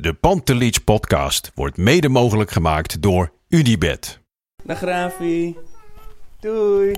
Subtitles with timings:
[0.00, 4.20] De Pantelich podcast wordt mede mogelijk gemaakt door Unibed.
[4.64, 5.56] Dag Rafi.
[6.40, 6.92] Doei.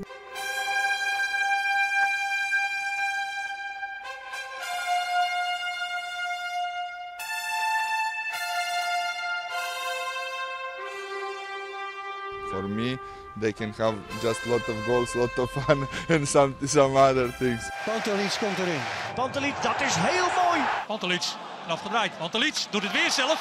[12.49, 12.97] For me,
[13.39, 17.69] they can have just lot of goals, lot of fun and some some other things.
[17.85, 18.81] Pantelic komt erin.
[19.15, 20.61] Pantelic, dat is heel mooi.
[20.87, 21.23] Pantelic,
[21.65, 22.17] en afgedraaid.
[22.17, 23.39] Pantelic doet het weer zelf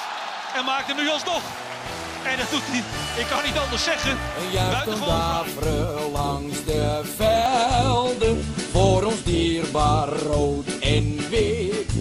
[0.56, 1.42] en maakt hem nu alsnog.
[2.25, 2.83] En dat doet hij,
[3.23, 4.11] ik kan niet anders zeggen.
[4.11, 8.45] Een Buitengewoon langs de velden.
[8.70, 11.92] Voor ons dierbaar rood en wit.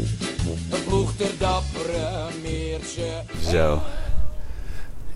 [0.69, 3.23] Een ploeg ter dappere meertje.
[3.49, 3.81] Zo.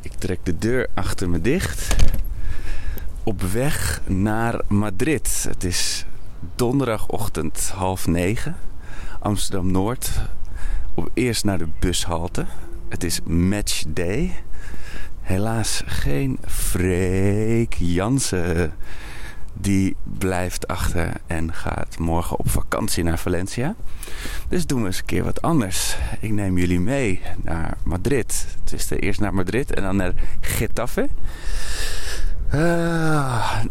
[0.01, 1.95] Ik trek de deur achter me dicht.
[3.23, 5.45] Op weg naar Madrid.
[5.47, 6.05] Het is
[6.55, 8.55] donderdagochtend half negen.
[9.19, 10.09] Amsterdam Noord.
[10.95, 12.45] Op eerst naar de bushalte.
[12.89, 14.31] Het is matchday.
[15.21, 18.73] Helaas geen Freek Jansen.
[19.53, 23.75] Die blijft achter en gaat morgen op vakantie naar Valencia.
[24.47, 25.97] Dus doen we eens een keer wat anders.
[26.19, 28.47] Ik neem jullie mee naar Madrid.
[28.63, 31.09] Het is de eerst naar Madrid en dan naar Getafe.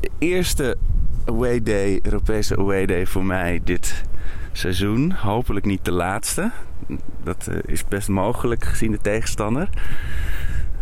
[0.01, 0.77] De eerste
[1.25, 4.05] away day, Europese away day voor mij dit
[4.53, 5.13] seizoen.
[5.13, 6.51] Hopelijk niet de laatste.
[7.23, 9.69] Dat eh, is best mogelijk gezien de tegenstander.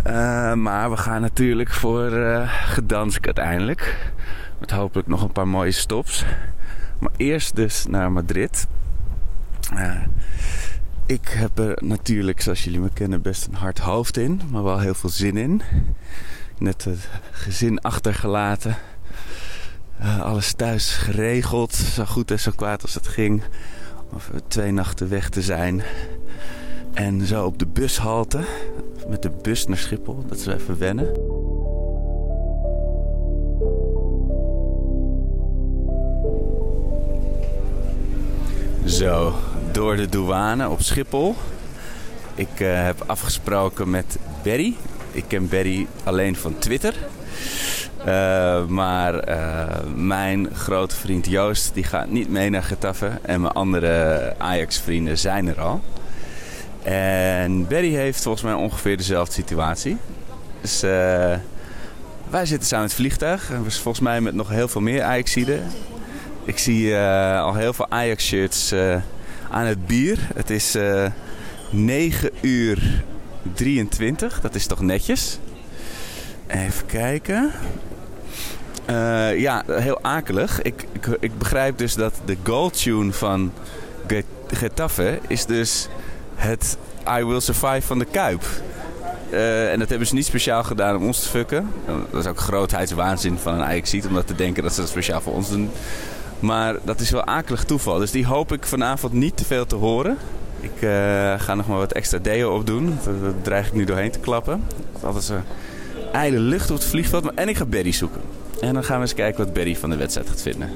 [0.03, 4.13] Eh, maar we gaan natuurlijk voor eh Gdansk uiteindelijk.
[4.61, 6.25] Met hopelijk nog een paar mooie stops.
[6.99, 8.67] Maar eerst dus naar Madrid.
[11.07, 14.41] Ik heb er natuurlijk, zoals jullie me kennen, best een hard hoofd in.
[14.51, 15.63] Maar wel heel veel zin in.
[16.59, 18.77] Net het gezin achtergelaten.
[20.21, 21.75] Alles thuis geregeld.
[21.75, 23.43] Zo goed en zo kwaad als het ging.
[24.15, 25.83] Of twee nachten weg te zijn.
[26.93, 28.41] En zo op de bushalte.
[29.09, 30.25] Met de bus naar Schiphol.
[30.29, 31.07] Dat is even wennen.
[38.85, 39.35] Zo,
[39.73, 41.35] door de douane op Schiphol.
[42.35, 44.75] Ik eh, heb afgesproken met Barry.
[45.13, 46.95] Ik ken Barry alleen van Twitter.
[48.05, 53.11] Eh, maar eh, mijn grote vriend Joost die gaat niet mee naar Getafe.
[53.23, 55.81] En mijn andere Ajax-vrienden zijn er al.
[56.83, 59.97] En Barry heeft volgens mij ongeveer dezelfde situatie.
[60.61, 60.91] Dus eh,
[62.31, 63.51] wij zitten samen in het vliegtuig.
[63.51, 65.63] En volgens mij met nog heel veel meer Ajaxiden.
[66.45, 66.97] Ik zie
[67.37, 68.75] al heel veel Ajax-shirts
[69.51, 70.19] aan het bier.
[70.35, 71.07] Het is eh
[71.73, 73.03] 9 uur
[73.55, 74.41] 23.
[74.41, 75.39] Dat is toch netjes?
[76.47, 77.51] Even kijken.
[78.85, 80.63] Eh, ja, heel akelig.
[80.63, 83.53] Ik, ik, ik begrijp dus dat de goal-tune van
[84.07, 85.89] Get- Getafe is dus
[86.35, 86.77] het
[87.19, 88.45] I Will Survive van de Kuip.
[89.31, 91.69] Eh, en dat hebben ze niet speciaal gedaan om ons te fucken.
[92.11, 95.21] Dat is ook grootheidswaanzin van een ajax om dat te denken dat ze dat speciaal
[95.21, 95.71] voor ons doen.
[96.41, 97.99] Maar dat is wel akelig toeval.
[97.99, 100.17] Dus die hoop ik vanavond niet te veel te horen.
[100.61, 100.91] Ik eh,
[101.41, 102.99] ga nog maar wat extra deo opdoen.
[103.05, 104.65] Daar dreig ik nu doorheen te klappen.
[104.69, 105.43] Het is altijd
[106.13, 107.25] ijle lucht op het vliegveld.
[107.25, 108.21] Maar- En ik ga Berry zoeken.
[108.61, 110.71] En dan gaan we eens kijken wat Berry van de wedstrijd gaat vinden.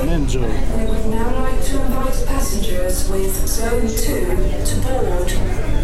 [0.00, 4.24] We would now like to invite passengers with Zone 2
[4.64, 5.32] to board.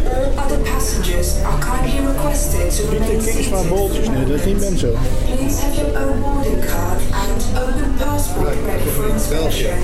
[0.07, 3.69] All other passengers are kindly requested to remain seated.
[3.69, 4.93] bolletjes nu, dat is niet Benzo.
[5.37, 9.79] Please have your own boarding card and open passport ready for inspection.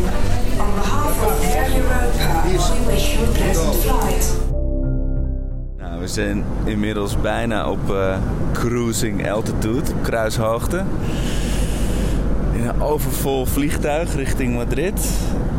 [0.59, 4.42] On behalf of Air Europa, we wish you a pleasant flight.
[6.03, 8.17] We zijn inmiddels bijna op eh,
[8.53, 10.83] cruising altitude, kruishoogte.
[12.53, 15.11] In een overvol vliegtuig richting Madrid.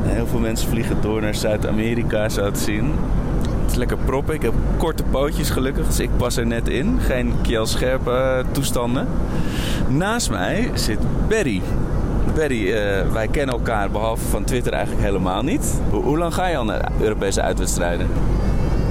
[0.02, 2.92] Heel veel mensen vliegen door naar Zuid-Amerika, zo te zien.
[3.62, 4.34] Het is lekker proppen.
[4.34, 7.00] Ik heb korte pootjes gelukkig, dus ik pas er net in.
[7.00, 9.08] Geen kielscherpe eh, toestanden.
[9.90, 11.62] Naast mij zit Barry.
[12.36, 15.82] Berry, eh, wij kennen elkaar behalve van Twitter eigenlijk helemaal niet.
[15.90, 18.08] Hoe lang ga je al naar Europese uitwedstrijden?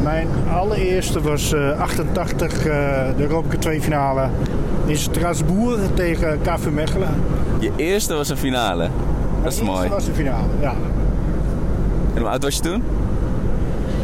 [0.02, 2.64] Mijn allereerste was eh, 88, eh,
[3.16, 4.28] de Europa 2 finale
[4.86, 7.08] in Strasbourg tegen KV Mechelen.
[7.58, 8.88] Je eerste was een finale.
[9.42, 9.82] Dat is Mijn mooi.
[9.82, 10.72] eerste was de finale, ja.
[12.14, 12.82] En hoe oud was je toen?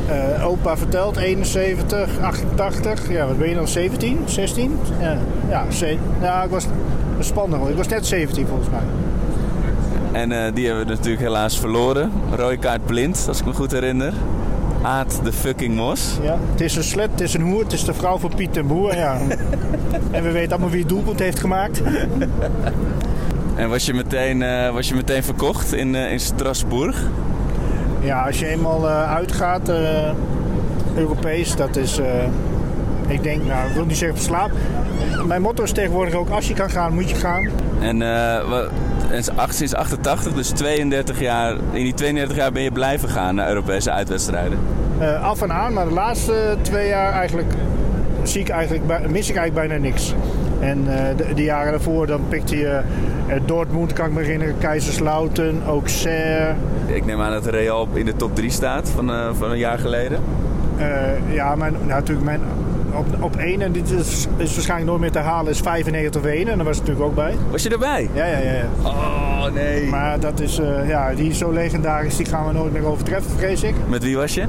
[0.08, 3.10] Eh, opa vertelt 71, 88.
[3.10, 3.68] Ja, wat ben je dan?
[3.68, 4.78] 17, 16?
[5.00, 5.16] Ja,
[6.20, 6.66] ja, ik was
[7.18, 7.60] spannend.
[7.62, 7.70] hoor.
[7.70, 8.80] Ik was net 17 volgens mij.
[10.20, 12.10] En eh, die hebben we natuurlijk helaas verloren.
[12.36, 14.12] Rode kaart blind, als ik me goed herinner.
[14.82, 16.18] Aad de fucking Mos.
[16.22, 18.56] Ja, het is een slet, het is een hoer, het is de vrouw van Piet
[18.56, 18.96] en Boer.
[18.96, 19.16] Ja.
[20.10, 21.80] en we weten allemaal wie het doelpunt heeft gemaakt.
[23.56, 26.96] En was je meteen, eh, was je meteen verkocht in, eh, in Strasbourg?
[28.00, 29.70] Ja, als je eenmaal eh, uitgaat,
[30.94, 32.00] Europees, dat is,
[33.06, 34.54] ik denk, nou, ik wil niet zeggen verslaafd.
[35.26, 37.48] Mijn motto is tegenwoordig ook, als je kan gaan, moet je gaan.
[37.80, 38.68] En, eh, wa-
[39.10, 43.48] en sinds 88, dus 32 jaar, in die 32 jaar ben je blijven gaan naar
[43.48, 44.58] Europese uitwedstrijden.
[44.98, 47.52] Eh, af en aan, maar de laatste twee jaar eigenlijk,
[48.22, 50.14] zie ik eigenlijk, mis ik eigenlijk bijna niks.
[50.60, 52.80] En eh, de, de jaren daarvoor, dan pikte je
[53.28, 56.54] eh, Dortmund, kan ik me herinneren, Kaiserslautern, Auxerre.
[56.86, 59.78] Ik neem aan dat Real in de top 3 staat van, eh, van een jaar
[59.78, 60.20] geleden.
[60.76, 62.40] Eh, ja, mijn, nou, natuurlijk mijn
[62.94, 66.26] op, op één, en dit is, is waarschijnlijk nooit meer te halen, is 95 of
[66.26, 66.48] 1.
[66.48, 67.34] En daar was ik natuurlijk ook bij.
[67.50, 68.10] Was je erbij?
[68.12, 68.52] Ja, ja, ja.
[68.52, 68.66] ja.
[68.84, 69.86] Oh nee.
[69.86, 73.30] Maar dat is, eh, ja, die is zo legendarisch, die gaan we nooit meer overtreffen,
[73.30, 73.74] vrees ik.
[73.88, 74.44] Met wie was je?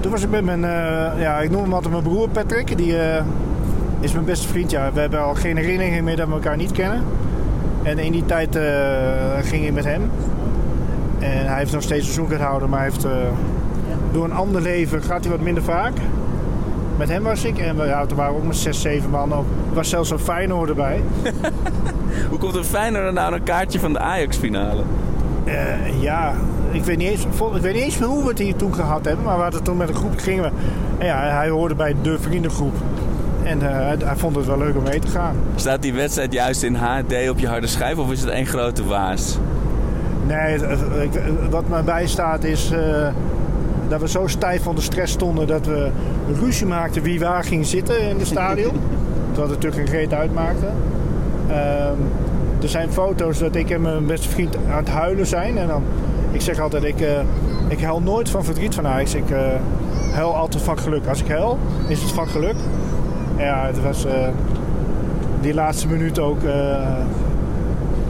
[0.00, 2.76] Toen was ik met mijn, eh, ja, ik noem hem altijd mijn broer Patrick.
[2.76, 3.24] Die eh,
[4.00, 4.70] is mijn beste vriend.
[4.70, 7.02] Ja, we hebben al geen herinneringen meer dat we elkaar niet kennen.
[7.82, 8.58] En in die tijd
[9.42, 10.10] ging ik met hem.
[11.18, 13.06] En hij heeft nog steeds een zoekhouden, maar hij heeft,
[14.12, 15.92] door een ander leven gaat hij wat minder vaak.
[16.96, 17.58] Met hem was ik.
[17.58, 19.34] En we, ja, toen waren ook met zes, zeven man.
[19.34, 19.46] Ook.
[19.68, 21.02] Er was zelfs een Feyenoord erbij.
[22.30, 24.82] Hoe komt een Feyenoord nou een kaartje van de Ajax-finale?
[25.44, 26.32] Eh, ja,
[26.70, 27.24] ik weet, niet eens,
[27.54, 29.24] ik weet niet eens meer hoe we het hier toen gehad hebben.
[29.24, 30.50] Maar we hadden toen met een groep gingen we.
[30.98, 32.74] En ja, hij hoorde bij de vriendengroep.
[33.42, 35.36] En eh, hij, vond het wel leuk om mee te gaan.
[35.54, 38.84] Staat die wedstrijd juist in HD op je harde schijf of is het één grote
[38.84, 39.38] waas?
[40.26, 40.58] Nee,
[41.50, 43.08] wat mij bijstaat is eh,
[43.88, 45.90] dat we zo stijf van de stress stonden dat we
[46.40, 48.72] ruzie maakten wie waar ging zitten in het stadion.
[49.32, 50.66] Terwijl het natuurlijk geen reet uitmaakte.
[51.48, 51.96] Ehm,
[52.62, 55.58] er zijn foto's dat ik en mijn beste vriend aan het huilen zijn.
[55.58, 55.82] En dan,
[56.30, 57.20] ik zeg altijd, ik, eh,
[57.68, 59.14] ik huil nooit van verdriet van Ajax.
[59.14, 59.38] Ik eh,
[60.12, 61.06] huil altijd van geluk.
[61.06, 62.54] Als ik huil, is het van geluk.
[63.36, 64.12] En ja, het was eh,
[65.40, 66.42] die laatste minuut ook...
[66.42, 66.52] eh,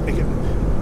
[0.04, 0.24] ik, het-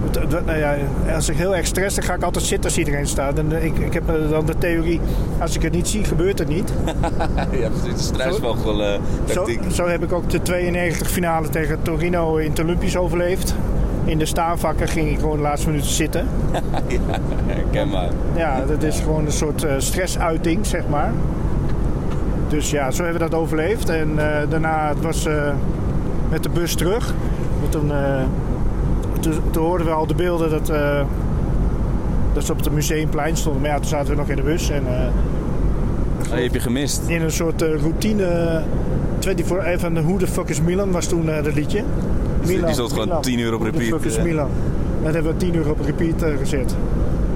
[0.45, 0.75] nou ja,
[1.15, 3.37] als ik heel erg stress, dan ga ik altijd zitten als iedereen staat.
[3.37, 4.99] En eh, ik, ik heb eh, dan de theorie,
[5.39, 6.73] als ik het niet zie, gebeurt het niet.
[7.61, 7.97] ja, precies.
[7.97, 9.61] De struisvogel eh Zo, tactiek.
[9.71, 13.55] zo heb ik ook de 92 finale tegen Torino in het Olympisch overleefd.
[14.05, 16.27] In de staanvakken ging ik gewoon de laatste minuten zitten.
[16.87, 16.99] ja,
[17.45, 18.09] herkenbaar.
[18.35, 21.13] Ja, dat is gewoon een soort eh, stressuiting, zeg maar.
[22.51, 23.89] Dus ja, zo hebben we dat overleefd.
[23.89, 25.53] En eh, daarna het was eh,
[26.29, 27.13] met de bus terug.
[27.69, 28.21] Toen, eh,
[29.21, 31.01] toen, toen hoorden we al de beelden dat, eh,
[32.33, 33.61] dat ze op het museumplein stonden.
[33.61, 34.69] Maar ja, toen zaten we nog in de bus.
[34.69, 34.83] En,
[36.21, 37.01] Oh, die heb je gemist.
[37.07, 38.61] in een soort eh, routine.
[39.19, 41.83] 24 eh, van de Who the fuck is Milan was toen dat liedje.
[42.45, 44.21] die stond gewoon 10 uur op Who the repeat, fuck is.
[44.21, 44.49] Milan.
[45.03, 46.75] Dat hebben we 10 uur op repeat gezet.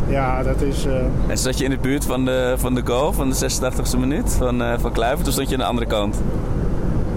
[0.09, 0.85] Ja, dat is...
[1.27, 4.33] En zat je in de buurt van de, van de goal, van de 86e minuut
[4.33, 5.27] van, eh van Kluivert?
[5.27, 6.21] Of stond je aan de andere kant?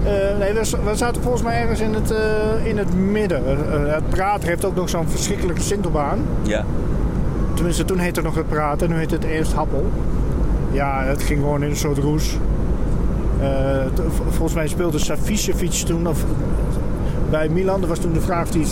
[0.03, 0.53] Eh, nee,
[0.83, 3.43] we, zaten volgens mij ergens in het, eh, in het midden.
[3.45, 6.19] Eh, het prater heeft ook nog zo'n verschrikkelijke sintelbaan.
[6.41, 6.65] Ja.
[7.53, 9.91] Tenminste, toen heette het nog het praten, nu heet het eerst Happel.
[10.71, 12.37] Ja, het ging gewoon in een soort roes.
[14.29, 16.23] Volgens mij speelde Savicevic toen of,
[17.29, 17.81] bij Milan.
[17.81, 18.65] Er was toen de vraag of hij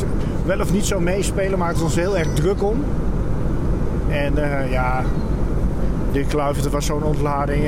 [0.46, 2.84] wel of niet zou meespelen, maakte ons heel erg druk om.
[4.10, 4.34] En
[4.70, 5.04] ja,
[6.12, 7.64] Dirk Kluivert, het was zo'n ontlading.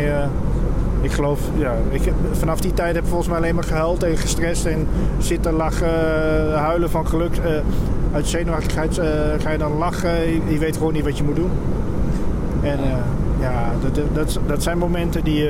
[1.02, 2.02] Ik geloof, ja, ik
[2.32, 4.88] vanaf die tijd heb ik volgens mij alleen maar gehuild en gestrest en
[5.18, 5.88] zitten lachen,
[6.54, 7.38] eh, huilen van geluk.
[7.38, 7.52] eh,
[8.14, 9.08] uit zenuwachtigheid eh,
[9.40, 11.52] ga je dan lachen, je, weet gewoon niet wat je moet doen.
[12.64, 12.80] En
[13.40, 15.48] ja, dat, dat, dat, zijn momenten die...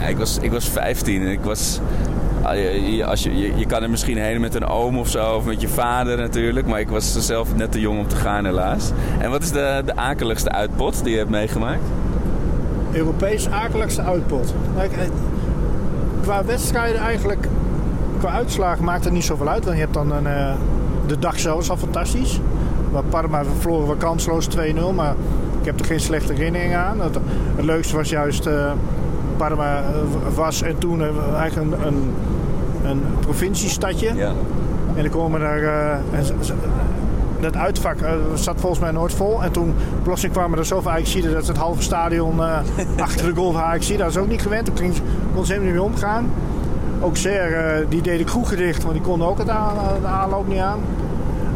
[0.00, 1.80] Ja, ik was, ik was 15 en ik was...
[2.42, 5.44] ah, Als je, je, je kan er misschien heen met een oom of zo, of
[5.44, 6.66] met je vader natuurlijk.
[6.66, 8.90] Maar ik was zelf net te jong om te gaan helaas.
[9.18, 11.82] En wat is de, de akeligste uitpot die je hebt meegemaakt?
[12.92, 14.54] Europees akeligste uitpot.
[14.76, 14.82] Eh,
[16.22, 17.48] qua wedstrijden eigenlijk,
[18.18, 19.64] qua uitslagen maakt het niet zoveel uit.
[19.64, 20.52] Want je hebt dan een, eh,
[21.06, 22.40] de dag zelf is al fantastisch.
[22.90, 25.14] Waar Parma verloren we kansloos 2-0, maar
[25.60, 27.00] ik heb er geen slechte herinneringen aan.
[27.00, 27.18] Het,
[27.56, 28.72] het leukste was juist eh,
[29.36, 29.82] Parma
[30.34, 31.02] was en toen
[31.36, 32.10] eigenlijk een, een,
[32.84, 34.14] een provinciestadje.
[34.14, 34.32] Ja.
[34.94, 35.62] En dan komen daar.
[36.12, 36.34] en ze-
[37.40, 39.42] dat uitvak eh, zat volgens mij nooit vol.
[39.42, 42.58] En toen plotseling kwamen er zoveel Ajaxiden dat het halve stadion eh,
[43.06, 44.04] achter de goal van Ajaxiden.
[44.04, 44.64] Dat was ook niet gewend.
[44.64, 44.94] Toen ging,
[45.34, 46.30] kon ze helemaal niet meer omgaan.
[47.00, 50.06] Ook Ser, eh, die deed de kroeg dicht, want die konden ook het aan, de
[50.06, 50.78] aanloop niet aan.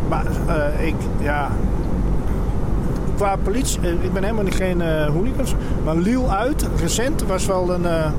[0.09, 0.25] Maar
[0.79, 1.49] ik, ja...
[3.17, 5.55] Qua politie, ik ben helemaal niet geen eh hooligans.
[5.85, 8.13] Maar Lille uit, recent, was wel een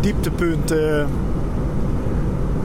[0.00, 0.74] dieptepunt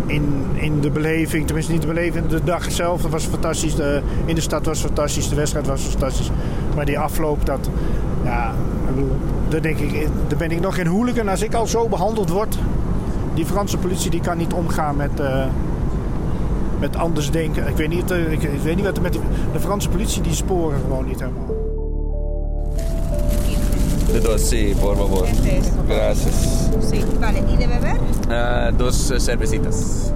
[0.07, 1.45] in, in de beleving.
[1.45, 3.75] Tenminste, niet de beleving, de dag zelf was fantastisch.
[3.75, 6.31] De, in de stad was fantastisch, de wedstrijd was fantastisch.
[6.75, 7.69] Maar die afloop, dat...
[8.23, 8.53] Ja,
[9.49, 12.57] daar, denk ik, daar ben ik nog geen hooligan als ik al zo behandeld word.
[13.33, 15.45] Die Franse politie die kan niet omgaan met, eh,
[16.79, 17.67] met anders denken.
[17.67, 19.21] Ik weet, niet, eh, ik, ik weet niet wat er met die,
[19.53, 21.56] de Franse politie, die sporen gewoon niet helemaal.
[24.11, 25.25] De dos, sí, por favor.
[25.87, 26.69] Gracias.
[26.89, 27.39] Sí, vale.
[27.53, 27.97] ¿Y de beber?
[28.29, 30.11] Eh, dos eh, cervecitas.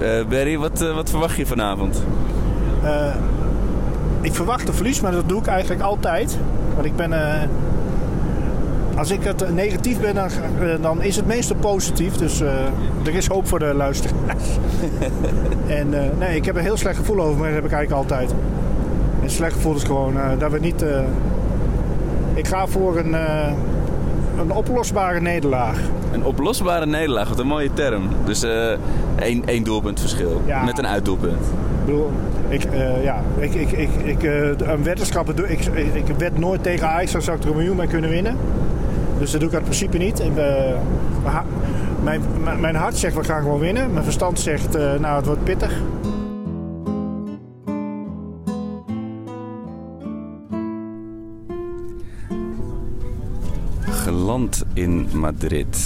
[0.00, 2.02] Eh, Barry, wat, wat verwacht je vanavond?
[2.82, 3.14] Eh,
[4.20, 6.38] ik verwacht een verlies, maar dat doe ik eigenlijk altijd.
[6.74, 7.12] Want ik ben...
[7.12, 7.48] eh,
[8.96, 10.30] als ik het negatief ben, dan,
[10.80, 12.14] dan is het meestal positief.
[12.16, 12.48] Dus eh,
[13.04, 14.44] er is hoop voor de luisteraars.
[15.78, 18.02] en eh, nee, ik heb een heel slecht gevoel over, maar dat heb ik eigenlijk
[18.10, 18.30] altijd.
[18.30, 20.84] En een slecht gevoel is gewoon eh, dat we niet...
[22.38, 23.52] ik ga voor een, eh,
[24.38, 25.78] een oplosbare nederlaag.
[26.12, 28.08] Een oplosbare nederlaag, wat een mooie term.
[28.24, 28.70] Dus eh,
[29.18, 30.42] één, één doelpunt verschil.
[30.46, 30.64] Ja.
[30.64, 31.40] Met een uitdoelpunt.
[31.40, 32.10] Ik bedoel,
[32.48, 34.22] ik, eh, ja, ik, ik, ik, ik,
[34.58, 37.76] een weddenschappen doe ik, ik, wed nooit tegen Ajax, dan zou ik er een miljoen
[37.76, 38.36] mee kunnen winnen.
[39.18, 40.20] Dus dat doe ik uit principe niet.
[40.20, 40.32] Ik,
[42.02, 42.20] mijn
[42.60, 43.92] mijn, hart zegt we gaan gewoon winnen.
[43.92, 45.72] Mijn verstand zegt nou het wordt pittig.
[54.28, 55.78] Geland in Madrid.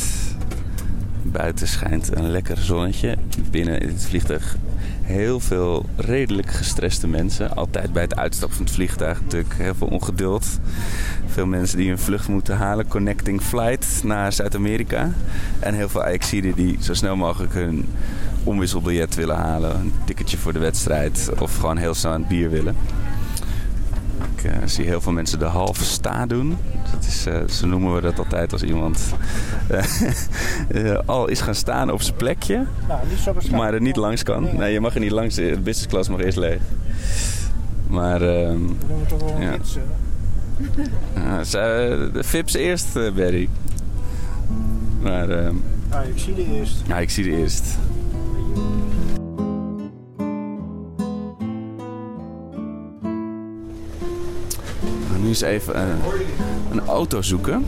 [1.23, 3.17] Buiten schijnt een lekker zonnetje.
[3.51, 4.57] Binnen in het vliegtuig
[5.03, 7.57] heel veel redelijk gestreste mensen.
[7.57, 10.47] Altijd bij het uitstappen van het vliegtuig natuurlijk heel veel ongeduld.
[11.27, 12.89] Veel mensen die hun vlucht moeten halen.
[12.89, 15.11] Connecting flight naar Zuid-Amerika.
[15.59, 17.89] En heel veel Ajaxiden die zo snel mogelijk hun
[18.45, 19.81] omwisselbiljet willen halen.
[19.81, 21.31] Een ticketje voor de wedstrijd.
[21.39, 22.77] Of gewoon heel snel aan het bier willen.
[24.37, 26.57] Ik eh, zie heel veel mensen de halve sta doen.
[26.93, 29.01] Dat is, eh, zo noemen we dat altijd als iemand
[30.69, 34.49] eh, al is gaan staan op zijn plekje, Nou, niet maar er niet langs kan.
[34.57, 35.35] Nee, je mag er niet langs.
[35.35, 36.61] De business class mag eerst leeg.
[37.89, 39.57] Maar ehm, doen we toch wel Ja.
[42.13, 43.49] de Vips eerst, Barry.
[45.03, 45.55] Maar ehm,
[45.89, 46.83] Ah, ik zie de eerst.
[46.87, 47.65] ja, ik zie de eerst.
[55.33, 55.99] Eens even een,
[56.71, 57.65] een auto zoeken.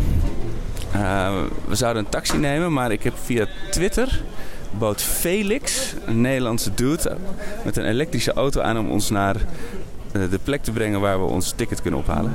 [0.93, 1.35] Eh,
[1.67, 4.23] we zouden een taxi nemen, maar ik heb via Twitter
[4.79, 7.17] bood Felix, een Nederlandse dude,
[7.65, 9.37] met een elektrische auto aan om ons naar
[10.13, 12.33] eh, de plek te brengen waar we ons ticket kunnen ophalen.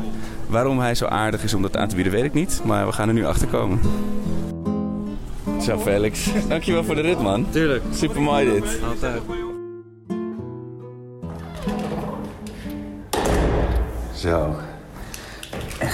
[0.47, 2.91] Waarom hij zo aardig is om dat aan te bieden, weet ik niet, maar we
[2.91, 3.79] gaan er nu achter komen.
[5.61, 7.45] Zo Felix, dankjewel voor de rit man.
[7.49, 7.83] Tuurlijk.
[7.93, 8.79] Super mooi dit.
[8.89, 9.21] Altijd.
[14.15, 14.55] Zo.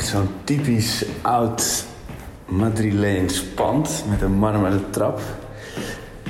[0.06, 1.86] Zo'n typisch oud
[2.46, 5.20] Madrileens pand met een marmeren trap.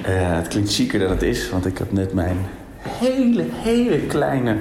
[0.01, 2.37] Eh, het klinkt chiquer dan het is, want ik heb net mijn
[2.81, 4.57] hele, hele kleine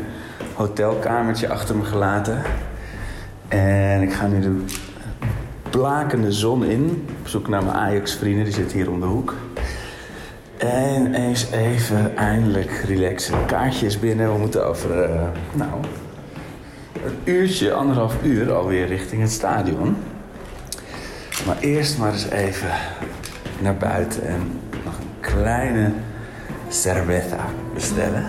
[0.55, 2.43] hotelkamertje achter me gelaten.
[3.49, 4.65] En ik ga nu de
[5.71, 7.07] blakende zon in.
[7.21, 9.35] Op zoek naar mijn Ajax-vrienden, die zitten hier om de hoek.
[10.57, 13.47] En eens even eindelijk relaxen.
[13.47, 14.33] Kaartje is binnen.
[14.33, 15.71] We moeten over, eh, nou,
[17.05, 19.97] een uurtje, anderhalf uur alweer richting het stadion.
[21.47, 22.71] Maar eerst maar eens even
[23.61, 25.93] naar buiten en nog een kleine
[26.69, 27.45] cerveza
[27.75, 28.25] bestellen.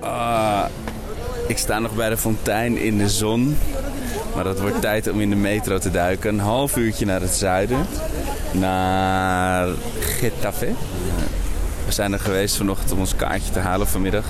[0.00, 0.64] Ah,
[1.48, 3.56] ik sta nog bij de fontein in de zon.
[4.34, 6.28] Maar dat wordt tijd om in de metro te duiken.
[6.28, 7.86] Een half uurtje naar het zuiden.
[8.52, 9.68] Naar
[10.00, 10.72] Getafe.
[11.86, 14.24] We zijn er geweest vanochtend om ons kaartje te halen vanmiddag.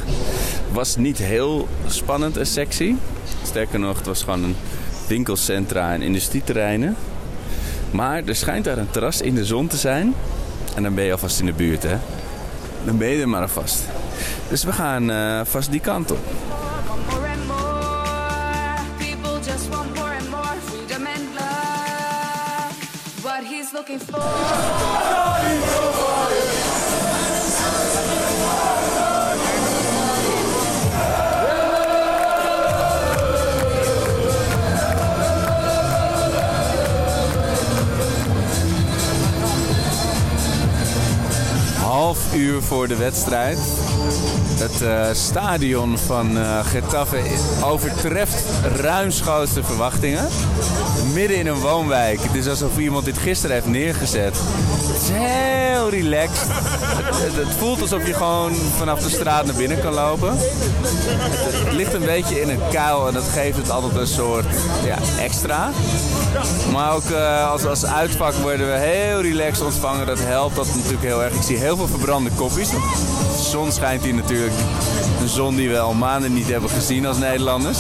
[0.73, 2.95] Was niet heel spannend en sexy.
[3.43, 4.57] Sterker nog, het was gewoon een
[5.09, 6.97] winkelcentra en industrieterreinen.
[7.91, 10.15] Maar er schijnt daar een terras in de zon te zijn.
[10.75, 11.97] En dan ben je alvast in de buurt, hè.
[12.85, 13.83] Dan ben je er maar alvast.
[14.49, 16.19] Dus we gaan eh, vast die kant op.
[41.81, 43.84] Half uur voor de wedstrijd.
[44.59, 47.23] Het eh, stadion van eh Getafe
[47.65, 48.45] overtreft
[48.77, 50.29] ruimschoots de verwachtingen.
[51.13, 52.21] Midden in een woonwijk.
[52.23, 54.41] Het is alsof iemand dit gisteren heeft neergezet.
[54.87, 56.47] Het is heel relaxed.
[56.49, 60.37] Het, het- voelt alsof je gewoon vanaf de straat naar binnen kan lopen.
[60.37, 64.47] Het, ligt een beetje in een kuil en dat geeft het altijd een soort
[64.85, 65.71] ja, extra.
[66.73, 70.07] Maar ook eh, als, als uitvak worden we heel relaxed ontvangen.
[70.07, 71.35] Dat helpt dat natuurlijk heel erg.
[71.35, 72.69] Ik zie heel veel verbrande kopjes.
[72.71, 74.53] De zon schijnt hier natuurlijk.
[75.21, 77.79] Een zon die we al maanden niet hebben gezien als Nederlanders.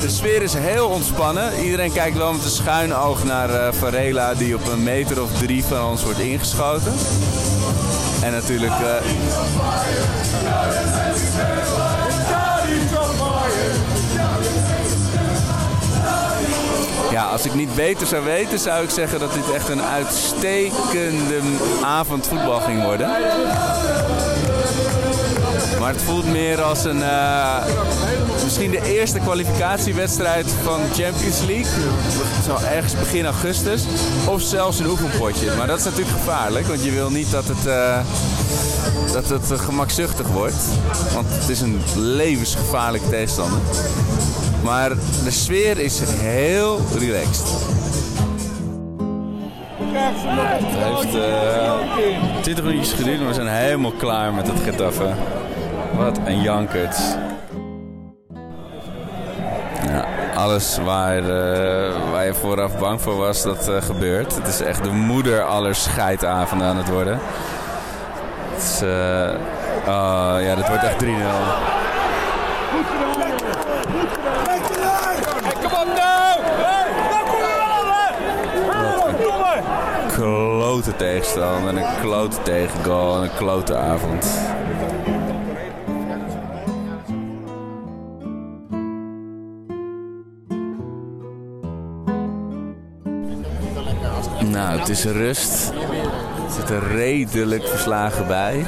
[0.00, 1.64] De sfeer is heel ontspannen.
[1.64, 5.38] Iedereen kijkt wel met een schuin oog naar eh, Varela die op een meter of
[5.38, 6.92] drie van ons wordt ingeschoten.
[8.22, 8.94] En natuurlijk eh,
[17.10, 21.40] Ja, als ik niet beter zou weten, zou ik zeggen dat dit echt een uitstekende
[21.82, 23.08] avond voetbal ging worden.
[25.80, 27.02] Maar het voelt meer als een.
[27.02, 27.64] eh,
[28.44, 31.82] misschien de eerste kwalificatiewedstrijd van Champions League.
[32.44, 33.82] Zo ergens begin augustus.
[34.26, 35.50] Of zelfs een oefenpotje.
[35.56, 37.66] Maar dat is natuurlijk gevaarlijk, want je wil niet dat het.
[37.66, 37.98] eh,
[39.12, 40.56] dat het eh, gemakzuchtig wordt.
[41.14, 43.58] Want het is een levensgevaarlijke tegenstander.
[44.62, 44.88] Maar
[45.24, 47.46] de sfeer is heel relaxed.
[49.92, 55.14] Het heeft eh 20 minuutjes geduurd, maar we zijn helemaal klaar met het Getafe.
[55.98, 56.96] Wat een jankert.
[59.86, 64.34] Ja, alles waar, eh, waar je vooraf bang voor was, dat eh, gebeurt.
[64.34, 67.18] Het is echt de moeder aller scheidavonden aan het worden.
[68.52, 69.34] Het is, eh,
[69.86, 71.06] oh, ja, dit wordt echt 3-0.
[75.68, 76.28] Kom op nou!
[80.14, 84.26] klote tegenstander en een klote tegengoal en een klote avond.
[94.88, 95.72] Het is rust.
[96.46, 98.66] Er zitten redelijk verslagen bij.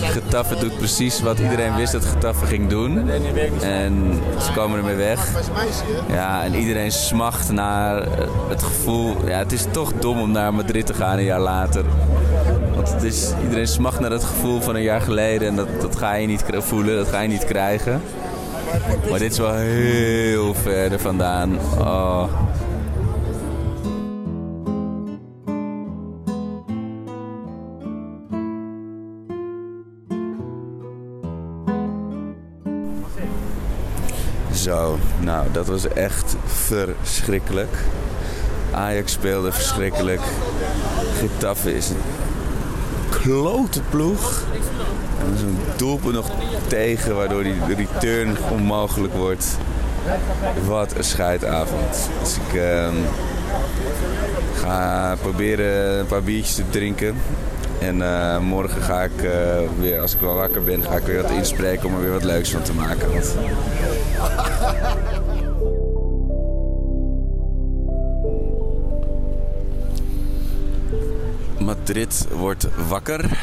[0.00, 3.10] Getafe doet precies wat iedereen wist dat Getafe ging doen.
[3.60, 5.28] En ze komen ermee weg.
[6.08, 8.06] Ja, en iedereen smacht naar
[8.48, 9.16] het gevoel.
[9.26, 11.84] Ja, het is toch dom om naar Madrid te gaan een jaar later.
[12.74, 15.48] Want het is, iedereen smacht naar het gevoel van een jaar geleden.
[15.48, 18.02] En dat, dat ga je niet voelen, dat ga je niet krijgen.
[19.10, 21.58] Maar dit is wel heel ver er vandaan.
[21.78, 22.24] Oh.
[34.64, 37.76] Zo, nou, dat was echt verschrikkelijk.
[38.72, 40.20] Ajax speelde verschrikkelijk.
[41.18, 42.02] Getafe is een
[43.10, 44.42] klote ploeg.
[45.20, 46.30] En er is een doelpunt nog
[46.66, 49.58] tegen, waardoor die return onmogelijk wordt.
[50.66, 52.10] Wat een scheidavond.
[52.22, 52.96] Dus ik ehm,
[54.54, 57.16] ga proberen een paar biertjes te drinken.
[57.84, 61.22] En eh, morgen ga ik eh, weer, als ik wel wakker ben, ga ik weer
[61.22, 63.08] wat inspreken om er weer wat leuks van te maken.
[71.58, 73.38] Madrid wordt wakker.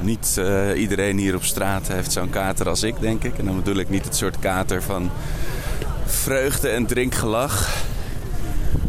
[0.00, 3.38] Niet eh, iedereen hier op straat heeft zo'n kater als ik, denk ik.
[3.38, 5.10] En dan bedoel ik niet het soort kater van
[6.04, 7.84] vreugde en drinkgelach.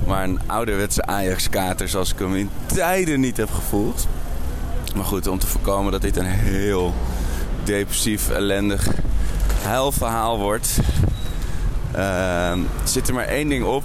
[0.08, 4.08] Maar een ouderwetse Ajax-kater zoals ik hem in tijden niet heb gevoeld.
[4.96, 6.93] Maar goed, om te voorkomen dat dit een heel
[7.63, 8.88] depressief, ellendig
[9.63, 10.80] huilverhaal wordt...
[11.91, 13.84] ehm, zit er maar één ding op.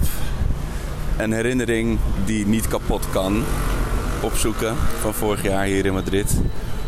[1.17, 3.43] Een herinnering die niet kapot kan
[4.21, 6.41] opzoeken van vorig jaar hier in Madrid.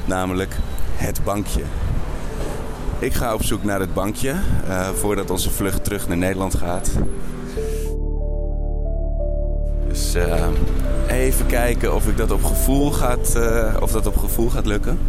[0.05, 0.55] Namelijk
[0.95, 1.61] het bankje.
[2.99, 4.35] Ik ga op zoek naar het bankje
[4.67, 6.91] eh, voordat onze vlucht terug naar Nederland gaat.
[9.95, 10.47] Dus eh,
[11.07, 14.99] even kijken of ik dat op gevoel gaat, eh, of dat op gevoel gaat lukken.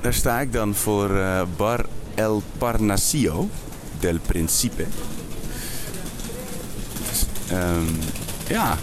[0.00, 3.48] Daar sta ik dan voor eh, Bar El Parnasio
[4.00, 4.84] del Principe.
[7.08, 7.84] Dus, ehm,
[8.48, 8.76] ja,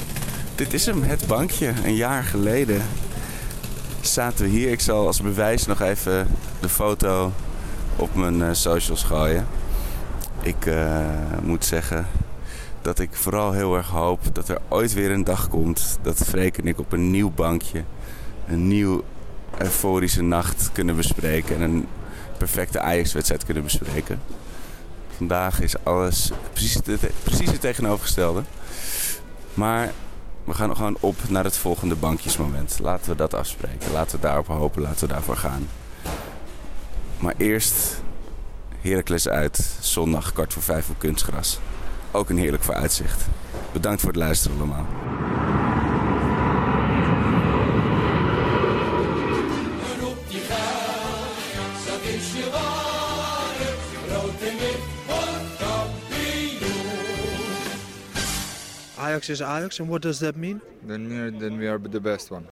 [0.55, 1.73] dit is hem, het bankje.
[1.83, 2.81] Een jaar geleden
[4.01, 4.71] zaten we hier.
[4.71, 6.27] Ik zal als bewijs nog even
[6.59, 7.31] de foto
[7.95, 9.47] op mijn eh, socials gooien.
[10.41, 10.69] Ik
[11.43, 12.07] moet zeggen
[12.87, 16.57] dat ik vooral heel erg hoop dat er ooit weer een dag komt dat Freek
[16.57, 17.83] en ik op een nieuw bankje
[18.47, 19.03] een nieuw
[19.57, 21.87] euforische nacht kunnen bespreken en een
[22.37, 24.21] perfecte Ajax-wedstrijd kunnen bespreken.
[25.17, 28.43] Vandaag is alles precies het, precies tegenovergestelde.
[29.53, 29.91] Maar
[30.43, 32.79] We gaan gewoon op naar het volgende bankjesmoment.
[32.81, 33.91] Laten we dat afspreken.
[33.91, 34.81] Laten we daarop hopen.
[34.81, 35.69] Laten we daarvoor gaan.
[37.19, 38.01] Maar eerst
[38.81, 39.77] Heracles uit.
[39.79, 41.59] Zondag kwart voor vijf op kunstgras.
[42.17, 43.25] Ook een heerlijk vooruitzicht.
[43.73, 44.85] Bedankt voor het luisteren allemaal.
[44.85, 45.03] En.
[58.95, 60.61] Ajax is Ajax, and what does that mean?
[60.87, 62.43] Then, then we are the best one.